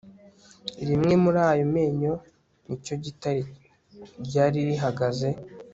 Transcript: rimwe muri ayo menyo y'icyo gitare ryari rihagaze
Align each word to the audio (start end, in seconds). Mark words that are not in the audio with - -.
rimwe 0.87 1.13
muri 1.23 1.39
ayo 1.51 1.65
menyo 1.75 2.13
y'icyo 2.67 2.95
gitare 3.03 3.41
ryari 4.25 4.57
rihagaze 4.69 5.29